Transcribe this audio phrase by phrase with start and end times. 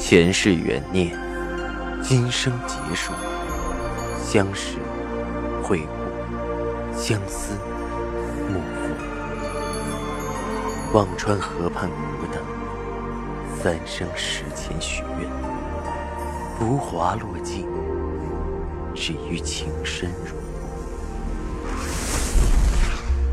[0.00, 1.14] 前世缘孽，
[2.02, 3.12] 今生劫数，
[4.24, 4.78] 相识、
[5.62, 7.52] 会故，相思、
[8.48, 8.94] 幕赋。
[10.94, 12.42] 忘川河畔孤等，
[13.62, 15.30] 三生石前许愿，
[16.58, 17.68] 浮华落尽，
[18.94, 20.34] 只余情深入。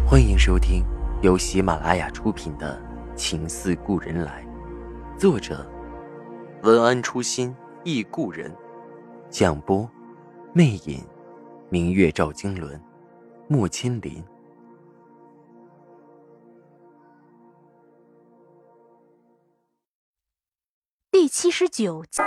[0.06, 0.84] 欢迎收听
[1.22, 2.80] 由喜马拉雅出品的
[3.16, 4.46] 《情似故人来》，
[5.20, 5.66] 作者。
[6.68, 8.54] 文安初心忆故人，
[9.30, 9.90] 蒋波，
[10.54, 11.02] 魅影，
[11.70, 12.78] 明月照经纶，
[13.48, 14.22] 木千林。
[21.10, 22.22] 第七十九集，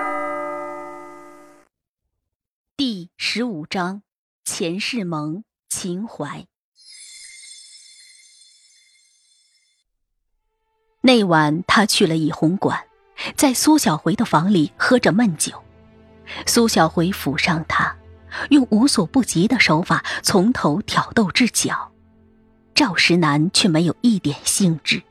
[2.79, 4.03] 第十五章，
[4.43, 6.47] 前世盟情怀。
[11.03, 12.90] 那晚，他去了怡红馆。
[13.37, 15.53] 在苏小回的房里喝着闷酒，
[16.47, 17.97] 苏小回抚上他，
[18.51, 21.91] 用无所不及的手法从头挑逗至脚。
[22.75, 25.03] 赵石南却没有一点兴致，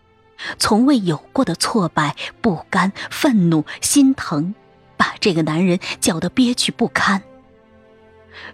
[0.57, 4.55] 从未有过的挫败、不甘、愤怒、心疼，
[4.97, 7.21] 把这个男人搅得憋屈不堪。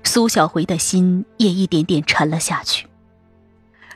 [0.03, 2.87] 苏小回的心也一点点沉了下去。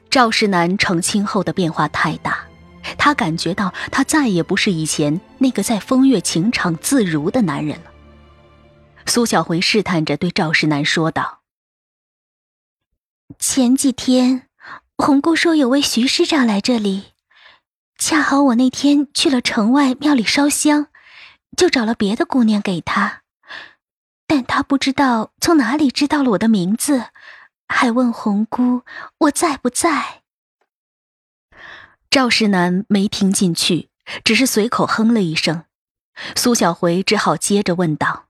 [0.10, 2.49] 赵石南成亲后的变化太大。
[2.98, 7.92] 他感觉到，他再也不是以前那个在风月情场自如的男人了。
[9.06, 11.40] 苏小回试探着对赵世南说道
[13.40, 14.48] ：“前几天，
[14.98, 17.14] 红姑说有位徐师长来这里，
[17.98, 20.88] 恰好我那天去了城外庙里烧香，
[21.58, 23.24] 就找了别的姑娘给他，
[24.28, 27.06] 但他不知道从哪里知道了我的名字，
[27.68, 28.84] 还问红姑
[29.18, 30.19] 我在不在。”
[32.10, 33.90] 赵世南没听进去，
[34.24, 35.66] 只是随口哼了一声。
[36.36, 38.30] 苏小回只好接着问道：“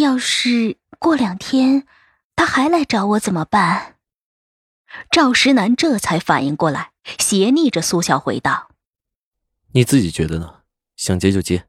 [0.00, 1.86] 要是过两天
[2.34, 3.94] 他还来找我怎么办？”
[5.12, 6.90] 赵石南这才反应过来，
[7.20, 8.70] 斜睨着苏小回道
[9.72, 10.62] ：“你自己觉得呢？
[10.96, 11.68] 想接就接。”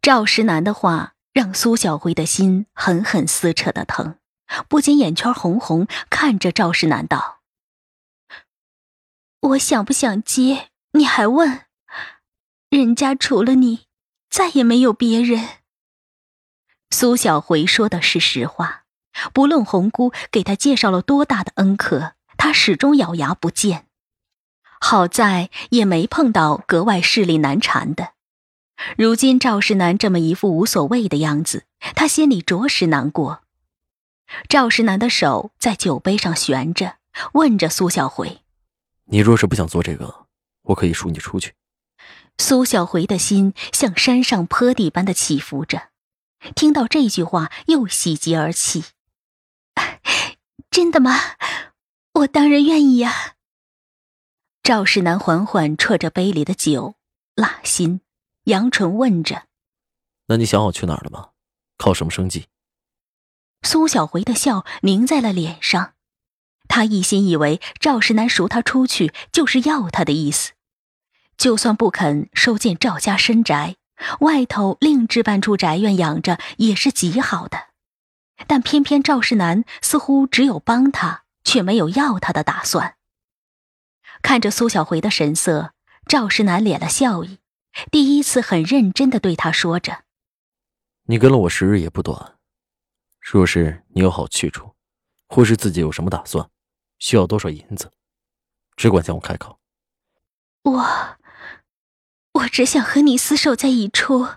[0.00, 4.14] 赵石南的话让苏小回的心狠狠撕扯的疼，
[4.68, 7.39] 不禁眼圈红红，看着赵石南道。
[9.40, 10.68] 我想不想接？
[10.92, 11.62] 你还问？
[12.68, 13.86] 人家除了你，
[14.28, 15.48] 再也没有别人。
[16.90, 18.84] 苏小回说的是实话，
[19.32, 23.86] 不论红姑给他介绍了多大的恩客，他始终咬牙不见。
[24.78, 28.12] 好在也没碰到格外势力难缠的。
[28.98, 31.64] 如今赵世南这么一副无所谓的样子，
[31.94, 33.42] 他心里着实难过。
[34.48, 36.96] 赵世南的手在酒杯上悬着，
[37.32, 38.42] 问着苏小回。
[39.12, 40.26] 你若是不想做这个，
[40.62, 41.54] 我可以赎你出去。
[42.38, 45.90] 苏小回的心像山上坡地般的起伏着，
[46.54, 48.84] 听到这句话又喜极而泣。
[50.70, 51.18] 真的吗？
[52.20, 53.34] 我当然愿意呀。
[54.62, 56.94] 赵世南缓缓啜着杯里的酒，
[57.34, 58.02] 辣心，
[58.44, 59.46] 扬唇问着
[60.26, 61.30] ：“那你想好去哪儿了吗？
[61.76, 62.46] 靠什么生计？”
[63.62, 65.94] 苏小回的笑凝在了脸上。
[66.70, 70.52] 他一心以为赵石南赎他出去就是要他的意思，
[71.36, 73.74] 就算不肯收进赵家深宅，
[74.20, 77.70] 外头另置办处宅院养着也是极好的。
[78.46, 82.94] 但偏偏赵世南似乎只有帮他，却没有要他的打算。
[84.22, 85.72] 看着苏小回的神色，
[86.06, 87.40] 赵世南敛了笑意，
[87.90, 90.04] 第一次很认真的对他说着
[91.08, 92.34] ：“你跟了我时日也不短，
[93.20, 94.76] 若是你有好去处，
[95.28, 96.48] 或是自己有什么打算。”
[97.00, 97.90] 需要多少银子？
[98.76, 99.58] 只管向我开口。
[100.62, 101.18] 我，
[102.32, 104.28] 我只想和你厮守在一处，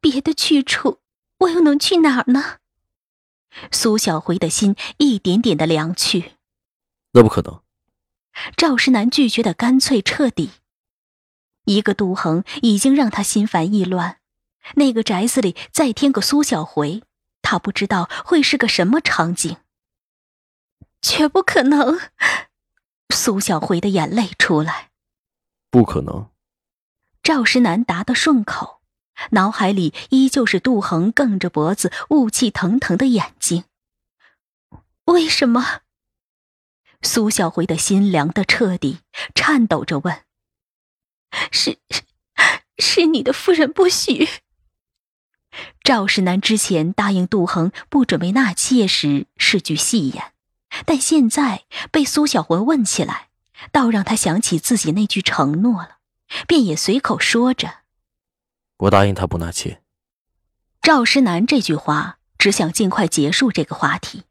[0.00, 1.00] 别的去处
[1.38, 2.58] 我又能去哪儿呢？
[3.70, 6.32] 苏小回的心一点点的凉去。
[7.12, 7.62] 那不可能。
[8.56, 10.52] 赵世南拒绝的干脆彻底。
[11.66, 14.18] 一个杜恒已经让他心烦意乱，
[14.76, 17.02] 那个宅子里再添个苏小回，
[17.42, 19.58] 他不知道会是个什么场景。
[21.02, 21.98] 绝不可能！
[23.12, 24.90] 苏小回的眼泪出来。
[25.70, 26.30] 不可能。
[27.22, 28.80] 赵石南答得顺口，
[29.30, 33.64] 脑海里依旧是杜恒梗着脖子、雾气腾腾的眼睛。
[35.04, 35.82] 为什么？
[37.02, 39.00] 苏小回的心凉得彻底，
[39.34, 40.22] 颤抖着问
[41.50, 41.78] ：“是，
[42.78, 44.28] 是你的夫人不许？”
[45.82, 50.31] 赵世南之前答应杜恒不准备纳妾时是句戏言。
[50.86, 53.28] 但现在被苏小回问起来，
[53.70, 55.98] 倒让他想起自己那句承诺了，
[56.46, 57.80] 便也随口说着
[58.78, 59.82] ：“我答应他不纳妾。
[60.80, 64.24] 赵诗南这句话只想尽快结束这个话题。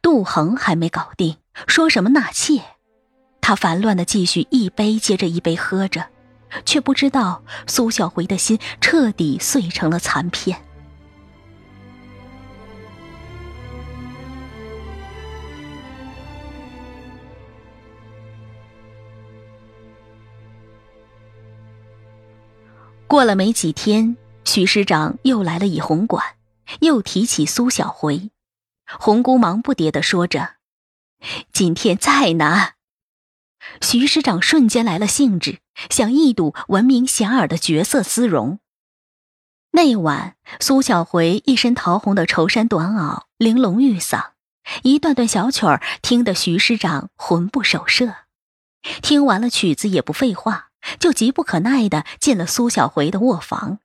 [0.00, 1.36] 杜恒还没搞定，
[1.66, 2.62] 说什么纳妾？
[3.42, 6.08] 他烦乱的继续一杯接着一杯喝着，
[6.64, 10.65] 却不知道苏小回的心彻底碎成了残片。
[23.08, 26.24] 过了没几天，许师长又来了以红馆，
[26.80, 28.30] 又提起苏小回。
[28.98, 30.56] 红姑忙不迭的说着
[31.52, 32.74] ：“今天再拿。”
[33.80, 38.58] 徐师长瞬间来了兴致，想一睹闻名遐迩的绝色丝绒。
[39.70, 44.30] 那晚，苏小回一身桃红的绸衫短袄，玲珑玉嗓，
[44.82, 48.14] 一段段小曲儿听得徐师长魂不守舍。
[49.02, 53.78] 听完了曲子，也不废话，就急不可耐的进了苏小回的卧房。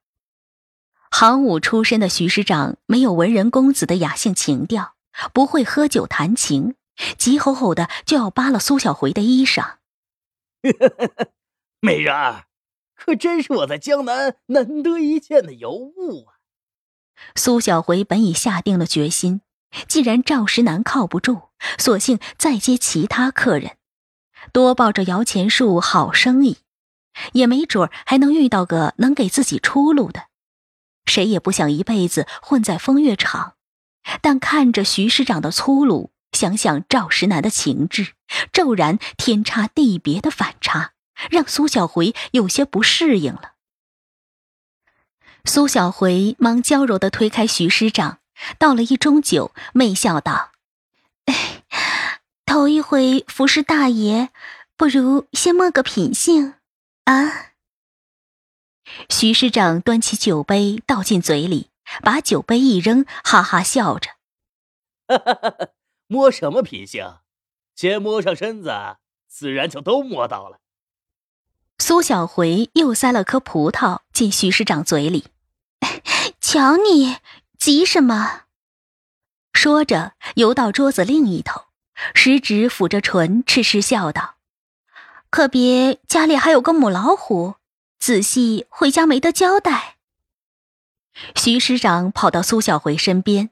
[1.09, 4.95] 行伍出身的徐师长没有文人公子的雅兴情调，
[5.33, 6.75] 不会喝酒弹琴，
[7.18, 9.75] 急吼吼的就要扒了苏小回的衣裳。
[11.81, 12.45] 美人儿，
[12.95, 16.39] 可真是我在江南难得一见的尤物啊！
[17.36, 19.42] 苏小回本已下定了决心，
[19.88, 23.77] 既然赵石南靠不住，索性再接其他客人，
[24.53, 26.59] 多抱着摇钱树好生意，
[27.33, 30.25] 也没准还能遇到个能给自己出路的。
[31.05, 33.55] 谁也不想一辈子混在风月场，
[34.21, 38.13] 但看着徐师长的粗鲁，想想赵石南的情致，
[38.53, 40.91] 骤然天差地别的反差，
[41.29, 43.53] 让苏小回有些不适应了。
[45.43, 48.19] 苏小回忙娇柔的推开徐师长，
[48.59, 50.51] 倒了一盅酒，媚笑道
[51.25, 51.63] ：“哎
[52.45, 54.29] 头一回服侍大爷，
[54.77, 56.53] 不如先摸个品性，
[57.06, 57.51] 啊？”
[59.09, 61.69] 徐师长端起酒杯倒进嘴里，
[62.01, 64.12] 把酒杯一扔，哈哈笑着：
[66.07, 67.19] “摸什么品性？
[67.75, 70.59] 先摸上身子，自然就都摸到了。”
[71.80, 75.27] 苏小回又塞了颗葡萄进徐师长嘴里
[76.39, 77.18] ，“瞧你
[77.57, 78.44] 急什么？”
[79.53, 81.65] 说着游到桌子另一头，
[82.13, 84.36] 食指抚着唇，痴痴笑道
[85.31, 87.55] ：“可别家里还有个母老虎。”
[88.01, 89.97] 仔细回家没得交代。
[91.35, 93.51] 徐师长跑到苏小回身边：“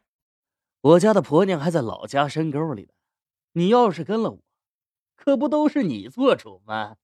[0.82, 2.88] 我家的婆娘还在老家深沟里呢，
[3.54, 4.40] 你要是跟了我，
[5.16, 6.96] 可不都是你做主吗？”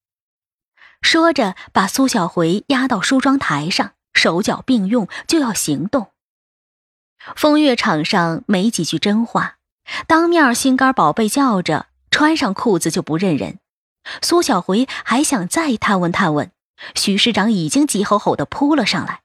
[1.03, 6.07] 说着，把苏小回压到梳妆台上，手脚并用就要行动。
[7.35, 9.57] 风月场上没几句真话，
[10.07, 13.59] 当面心肝宝贝叫着，穿上裤子就不认人。
[14.21, 16.51] 苏小回还想再探问探问。
[16.93, 19.21] 徐师长已经急吼吼的扑了上来，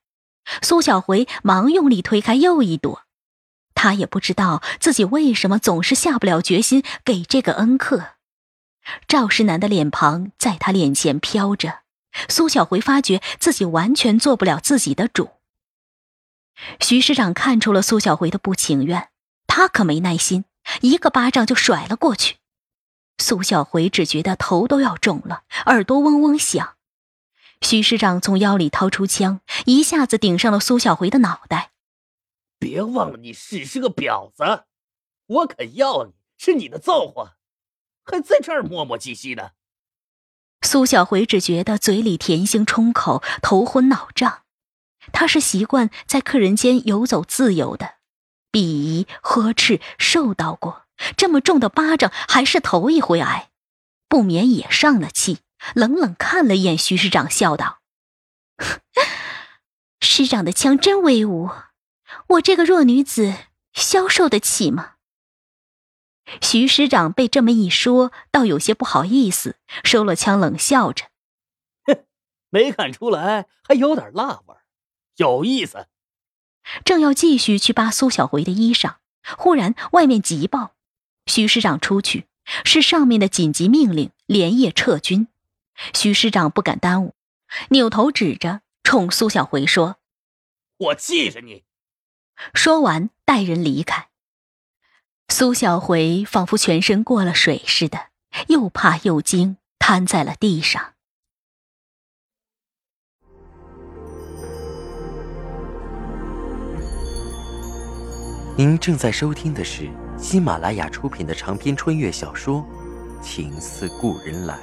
[0.63, 3.03] 苏小回忙用力推开又一躲，
[3.75, 8.15] 他也不知道自己为什么总是下不了决心给这个恩客。
[9.09, 11.81] 赵世南的脸庞在他脸前飘着，
[12.29, 15.31] 苏小回发觉自己完全做不了自己的主。
[16.81, 19.09] 徐师长看出了苏小回的不情愿，
[19.47, 20.45] 他可没耐心，
[20.83, 22.37] 一个巴掌就甩了过去。
[23.21, 26.77] 苏小回只觉得头都要肿了，耳朵嗡嗡响。
[27.61, 31.73] 徐师长从腰里掏出枪，一下子顶上了苏小回的脑袋。
[32.59, 34.65] 别忘了，你只是个婊子，
[35.27, 37.37] 我肯要你是你的造化，
[38.05, 39.53] 还在这儿磨磨唧唧的。
[40.63, 44.43] 苏小回只觉得嘴里甜腥冲口，头昏脑胀。
[45.13, 47.97] 他是习惯在客人间游走自由的，
[48.51, 50.85] 鄙夷、呵斥、受到过
[51.17, 53.51] 这么重的巴掌，还是头一回挨，
[54.09, 55.41] 不免也上了气。
[55.75, 57.81] 冷冷看了一眼徐师长，笑道
[60.01, 61.51] ：“师长的枪真威武，
[62.29, 63.35] 我这个弱女子
[63.75, 64.95] 消受得起吗？”
[66.41, 71.07] 徐师长被这么一说，倒有些不好意思，收了枪，冷笑着
[71.85, 72.05] ：“哼，
[72.49, 74.57] 没看出来，还有点辣味，
[75.17, 75.89] 有意思。”
[76.85, 78.97] 正要继续去扒苏小回的衣裳，
[79.37, 80.75] 忽然外面急报，
[81.27, 82.27] 徐师长出去，
[82.65, 85.29] 是上面的紧急命令，连夜撤军。
[85.95, 87.15] 徐师长不敢耽误，
[87.71, 89.97] 扭头指着，冲苏小回说
[90.79, 91.65] ：“我记着你。”
[92.55, 94.09] 说完，带人离开。
[95.29, 98.09] 苏小回仿佛全身过了水似的，
[98.49, 100.95] 又怕又惊，瘫在了地上。
[108.57, 109.89] 您正在收听的是
[110.21, 112.65] 喜马拉雅出品的长篇穿越小说
[113.25, 114.55] 《情似故人来》。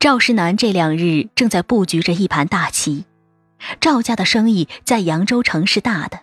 [0.00, 3.04] 赵世南这两日正在布局着一盘大棋，
[3.78, 6.20] 赵家的生意在扬州城是大的，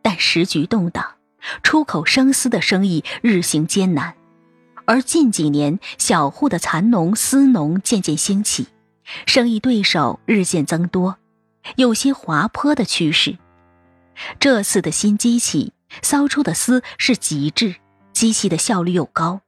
[0.00, 1.16] 但时局动荡，
[1.62, 4.14] 出口生丝的生意日行艰难。
[4.86, 8.68] 而近几年，小户的蚕农、丝农渐渐兴起，
[9.26, 11.16] 生意对手日渐增多，
[11.76, 13.38] 有些滑坡的趋势。
[14.38, 15.72] 这次的新机器
[16.02, 17.76] 骚出的丝是极致，
[18.12, 19.40] 机器的效率又高。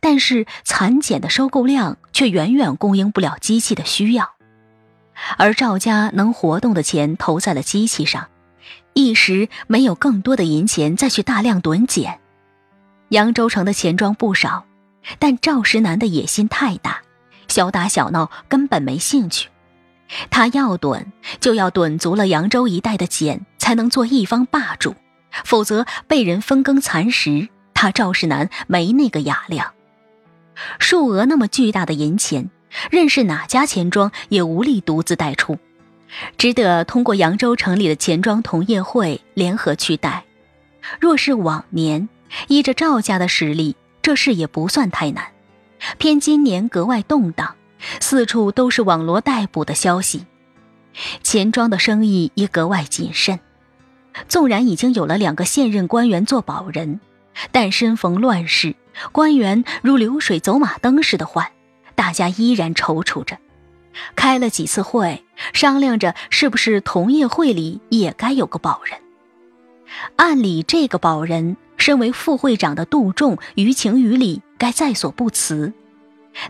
[0.00, 4.32] 但是蚕茧的收购量却远远供应不了机器的需要，
[5.36, 8.28] 而赵家能活动的钱投在了机器上，
[8.94, 12.18] 一时没有更多的银钱再去大量囤茧。
[13.10, 14.66] 扬州城的钱庄不少，
[15.18, 17.02] 但赵石南的野心太大，
[17.48, 19.48] 小打小闹根本没兴趣。
[20.30, 24.94] 他要囤，就要囤足了扬州一带的茧，才能做一方霸主，
[25.44, 27.48] 否则被人分羹蚕食。
[27.74, 29.72] 他赵世南没那个雅量，
[30.78, 32.50] 数额那么巨大的银钱，
[32.90, 35.58] 认识哪家钱庄也无力独自带出，
[36.36, 40.24] 只得通过扬州城里的钱庄同业会联合去带。
[40.98, 42.08] 若是往年，
[42.48, 45.24] 依着赵家的实力，这事也不算太难。
[45.98, 47.54] 偏今年格外动荡，
[48.00, 50.26] 四处都是网罗逮捕的消息，
[51.22, 53.38] 钱庄的生意也格外谨慎。
[54.26, 57.00] 纵然已经有了两个现任官员做保人。
[57.52, 58.74] 但身逢乱世，
[59.12, 61.52] 官员如流水走马灯似的换，
[61.94, 63.38] 大家依然踌躇着。
[64.16, 68.98] 开了几次会，商量着是不是同业会里也该有个保人。
[70.16, 75.72] 按理，这个保人身为副会长的杜仲，于情于理该在所不辞。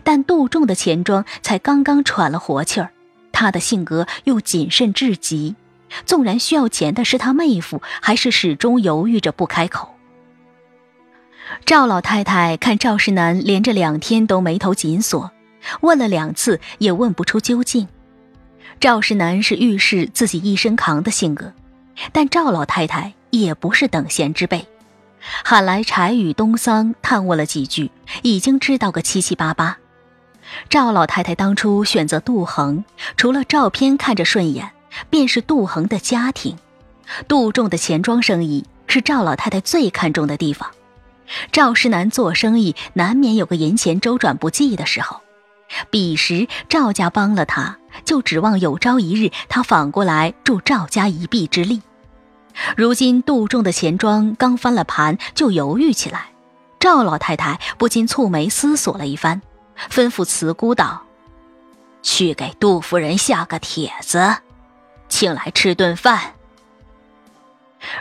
[0.03, 2.89] 但杜仲的钱庄才刚刚喘了活气儿，
[3.31, 5.55] 他的性格又谨慎至极，
[6.05, 9.95] 纵然需要钱的是他妹夫，还是始终犹豫着不开口。
[11.65, 15.31] 赵老太太看赵世南连着两天都眉头紧锁，
[15.81, 17.87] 问了两次也问不出究竟。
[18.79, 21.51] 赵世南是遇事自己一身扛的性格，
[22.11, 24.67] 但赵老太太也不是等闲之辈，
[25.21, 29.77] 喊来柴雨东桑探问了几句，已经知道个七七八八。
[30.69, 32.83] 赵老太太当初选择杜恒，
[33.17, 34.71] 除了照片看着顺眼，
[35.09, 36.57] 便是杜恒的家庭。
[37.27, 40.71] 杜仲的钱庄生意是赵老太太最看重的地方。
[41.51, 45.21] 赵世南做生意难免有个银钱周转不济的时候，
[45.91, 51.81] 彼时赵家帮了他，就指望有朝一日他反过来助赵家一臂之力。
[52.75, 56.27] 如今杜仲的钱庄刚翻了盘，就犹豫起来。
[56.79, 59.41] 赵老太太不禁蹙眉思索了一番，
[59.89, 61.03] 吩咐慈姑道
[62.01, 64.37] ：“去给杜夫人下个帖子，
[65.09, 66.33] 请来吃顿饭。”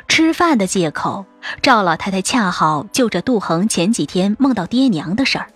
[0.08, 1.24] 吃饭的借口，
[1.62, 5.48] 赵老太太恰好就着杜恒前几天梦到爹娘的事儿。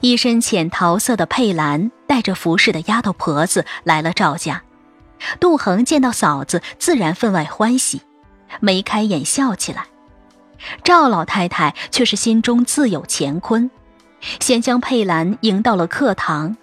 [0.00, 4.62] 一身浅桃色的佩兰带着服侍的丫头婆子来了赵家，
[5.40, 8.02] 杜恒见到嫂子，自然分外欢喜，
[8.60, 9.86] 眉开眼笑起来。
[10.82, 13.70] 赵老太太却是心中自有乾坤，
[14.40, 16.56] 先将佩兰迎到了客堂，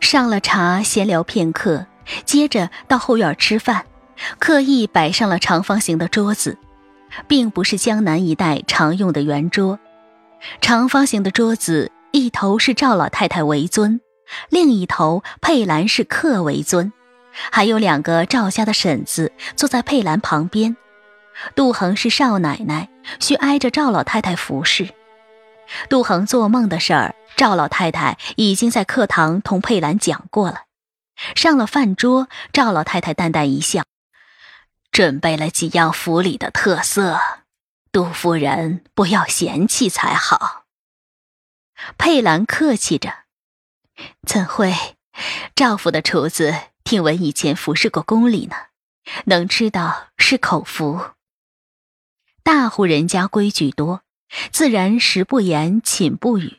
[0.00, 1.86] 上了茶，闲聊片刻，
[2.24, 3.86] 接着到后院吃饭。
[4.38, 6.58] 刻意摆上了长方形的桌子，
[7.26, 9.78] 并不是江南一带常用的圆桌。
[10.60, 14.00] 长方形的桌子一头是赵老太太为尊，
[14.50, 16.92] 另一头佩兰是客为尊，
[17.50, 20.76] 还有两个赵家的婶子坐在佩兰旁边。
[21.54, 24.90] 杜恒是少奶奶，需挨着赵老太太服侍。
[25.88, 30.64] 杜恒做梦的事儿，赵老太太已经在课堂同佩兰讲过了。
[31.34, 33.84] 上了饭桌，赵老太太淡淡一笑。
[34.90, 37.20] 准备了几样府里的特色，
[37.92, 40.64] 杜夫人不要嫌弃才好。
[41.96, 43.20] 佩兰客气着
[44.26, 44.74] ：“怎会？
[45.54, 46.54] 赵府的厨子
[46.90, 48.56] 听闻以前服侍过宫里呢，
[49.26, 51.10] 能吃到是口福。
[52.42, 54.02] 大户人家规矩多，
[54.50, 56.58] 自然食不言，寝不语。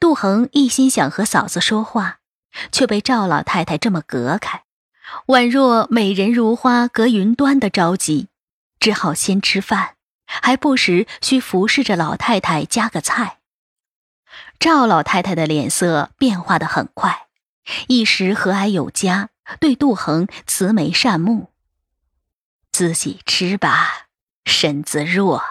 [0.00, 2.20] 杜恒一心想和嫂子说话，
[2.72, 4.62] 却被赵老太太这么隔开。”
[5.28, 8.28] 宛若美人如花隔云端的着急，
[8.78, 13.40] 只好先吃饭，还不时需服侍着老太太夹个菜。
[14.58, 17.26] 赵老太太的脸色变化的很快，
[17.88, 21.50] 一时和蔼有加，对杜恒慈眉善目
[22.72, 24.06] ：“自己吃吧，
[24.44, 25.42] 身子弱，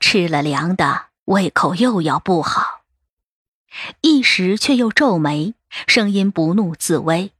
[0.00, 2.82] 吃了凉的，胃口又要不好。”
[4.02, 5.54] 一时却又皱眉，
[5.86, 7.32] 声音不怒自威。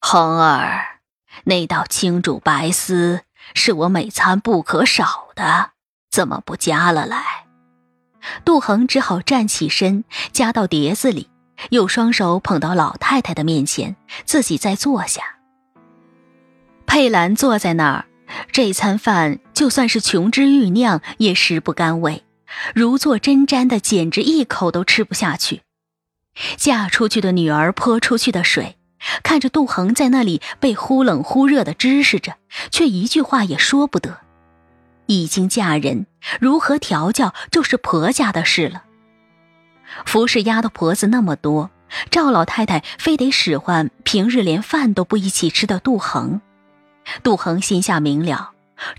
[0.00, 1.00] 恒儿，
[1.44, 3.22] 那道青煮白丝
[3.54, 5.72] 是我每餐不可少的，
[6.10, 7.46] 怎么不夹了来？
[8.44, 11.28] 杜恒只好站起身，夹到碟子里，
[11.70, 15.22] 又双手捧到老太太的面前，自己再坐下。
[16.86, 18.06] 佩兰坐在那儿，
[18.52, 22.24] 这餐饭就算是琼脂玉酿也食不甘味，
[22.74, 25.62] 如坐针毡的，简直一口都吃不下去。
[26.56, 28.76] 嫁出去的女儿泼出去的水，
[29.22, 32.34] 看着杜恒在那里被忽冷忽热的支使着，
[32.70, 34.18] 却一句话也说不得。
[35.06, 36.06] 已经嫁人，
[36.40, 38.84] 如何调教就是婆家的事了。
[40.04, 41.70] 服侍丫头婆子那么多，
[42.10, 46.40] 赵老太太非得使唤平日连饭都不一起吃的杜恒。
[47.22, 48.50] 杜恒心下明了，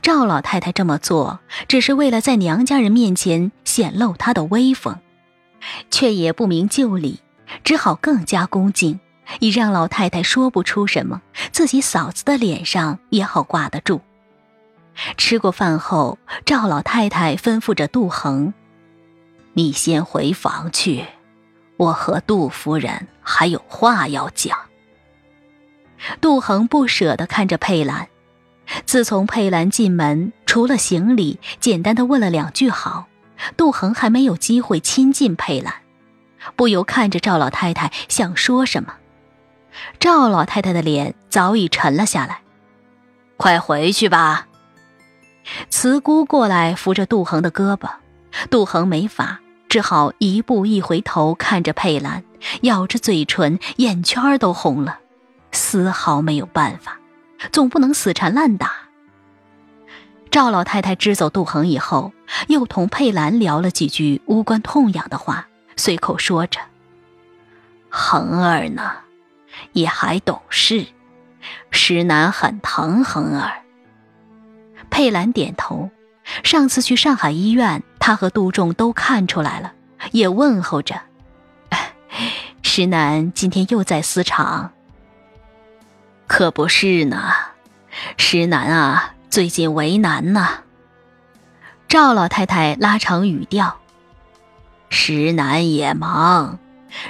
[0.01, 4.98] 赵老太太这么做只是为了在娘家人面前显露她的威风，
[5.92, 7.20] 却也不明就里，
[7.63, 9.00] 只好更加恭敬，
[9.39, 14.01] 以让老太太说不出什么，自己嫂子的脸上也好挂得住。
[15.16, 18.54] 吃过饭后，赵老太太吩咐着杜恒。
[19.58, 21.04] 你先回房去，
[21.78, 24.56] 我和杜夫人还有话要讲。
[26.22, 28.08] 杜恒不舍得看着佩兰，
[28.86, 33.08] 自从佩兰进门，除了行礼，简单的问了两句好，
[33.58, 35.74] 杜恒还没有机会亲近佩兰，
[36.56, 38.94] 不由看着赵老太太想说什么。
[40.00, 42.42] 赵老太太的脸早已沉了下来，
[43.38, 44.46] 快回去吧。
[45.72, 47.90] 慈姑过来扶着杜恒的胳膊，
[48.52, 49.40] 杜恒没法。
[49.70, 52.24] 只好一步一回头看着佩兰，
[52.62, 55.00] 咬着嘴唇，眼圈都红了，
[55.52, 57.00] 丝毫没有办法，
[57.52, 58.72] 总不能死缠烂打。
[60.32, 62.14] 赵老太太支走杜恒以后，
[62.48, 66.60] 又同佩兰聊了几句无关痛痒的话，随口说着
[67.90, 68.92] ：“恒儿呢，
[69.74, 70.88] 也还懂事，
[71.72, 73.64] 石楠很疼恒儿。”
[74.90, 75.90] 佩兰点头。
[76.44, 79.74] 上次去上海医院，他和杜仲都看出来了，
[80.13, 81.02] 也问候着。
[82.63, 84.72] 石楠今天又在私厂，
[86.26, 87.34] 可不是呢。
[88.17, 90.60] 石楠啊，最近为难呢。
[91.89, 93.76] 赵老太太拉长语调
[94.88, 96.60] ：“石楠也忙，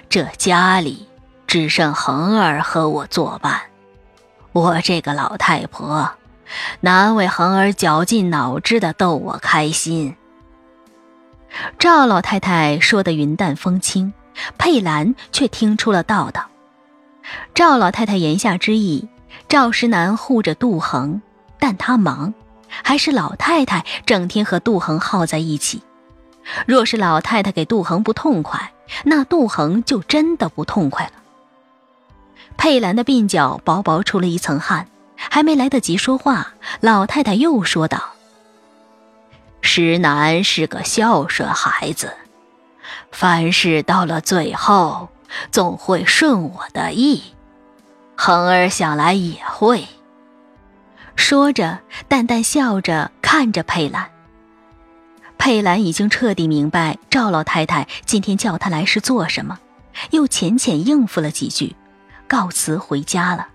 [0.10, 1.08] 这家里
[1.46, 3.62] 只剩恒儿和我作伴，
[4.52, 6.14] 我这个老太婆。”
[6.82, 10.16] 难为恒儿绞尽脑汁的逗我开心。
[11.80, 14.14] 赵老太太说的云淡风轻，
[14.58, 16.48] 佩兰却听出了道道。
[17.54, 19.08] 赵老太太言下之意，
[19.48, 21.22] 赵石南护着杜恒，
[21.60, 22.34] 但他忙，
[22.68, 25.82] 还是老太太整天和杜恒耗在一起。
[26.66, 28.72] 若是老太太给杜恒不痛快，
[29.04, 31.12] 那杜恒就真的不痛快了。
[32.58, 34.88] 佩兰的鬓角薄薄出了一层汗。
[35.20, 38.12] 还没来得及说话，老太太又说道
[39.62, 42.14] ：“石楠是个孝顺孩子，
[43.12, 45.10] 凡事到了最后
[45.52, 47.22] 总会顺我的意。
[48.16, 49.86] 恒儿想来也会。”
[51.16, 54.10] 说着，淡淡笑着看着佩兰。
[55.38, 59.60] 佩兰已经彻底明白赵老太太今天叫她来是做什么，
[60.12, 61.76] 又浅浅应付了几句，
[62.28, 63.48] 告辞回家了。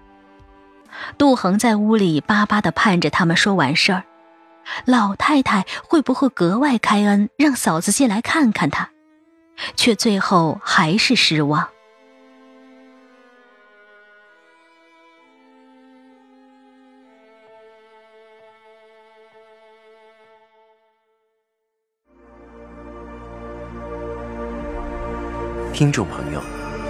[1.18, 4.04] 杜恒在屋里巴巴地盼着他们说完事儿，
[4.84, 8.90] 老太太会不会格外开恩，让嫂子进来看看他？
[9.76, 11.68] 却最后还是失望。
[25.72, 26.42] 听众朋友。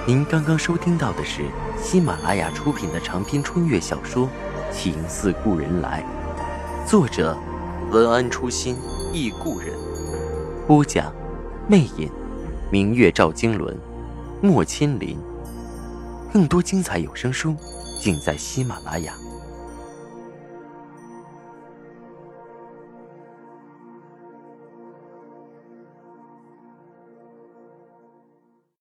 [0.05, 1.43] 您刚刚收听到的是
[1.81, 4.29] 喜马拉雅出品的长篇穿越小说
[4.73, 6.05] 《情似故人来》，
[6.91, 7.39] 作者
[7.93, 8.75] 文安初心
[9.13, 9.69] 忆故人，
[10.67, 11.13] 播讲
[11.69, 12.11] 魅影，
[12.71, 13.77] 明月照经纶，
[14.41, 15.19] 莫千林。
[16.33, 17.55] 更多精彩有声书，
[18.01, 19.13] 尽在喜马拉雅。